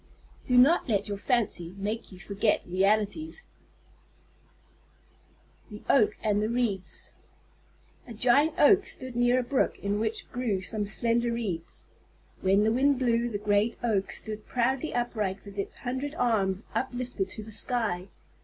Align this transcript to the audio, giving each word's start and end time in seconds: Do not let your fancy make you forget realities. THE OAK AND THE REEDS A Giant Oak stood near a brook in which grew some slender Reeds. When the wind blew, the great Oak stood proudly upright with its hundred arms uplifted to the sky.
Do 0.47 0.57
not 0.57 0.89
let 0.89 1.07
your 1.07 1.17
fancy 1.19 1.75
make 1.77 2.11
you 2.11 2.17
forget 2.17 2.63
realities. 2.65 3.43
THE 5.69 5.83
OAK 5.91 6.17
AND 6.23 6.41
THE 6.41 6.49
REEDS 6.49 7.11
A 8.07 8.13
Giant 8.15 8.55
Oak 8.57 8.87
stood 8.87 9.15
near 9.15 9.37
a 9.37 9.43
brook 9.43 9.77
in 9.77 9.99
which 9.99 10.27
grew 10.31 10.59
some 10.59 10.87
slender 10.87 11.31
Reeds. 11.33 11.91
When 12.41 12.63
the 12.63 12.71
wind 12.73 12.97
blew, 12.97 13.29
the 13.29 13.37
great 13.37 13.77
Oak 13.83 14.11
stood 14.11 14.47
proudly 14.47 14.91
upright 14.91 15.45
with 15.45 15.59
its 15.59 15.75
hundred 15.85 16.15
arms 16.15 16.63
uplifted 16.73 17.29
to 17.29 17.43
the 17.43 17.51
sky. 17.51 18.07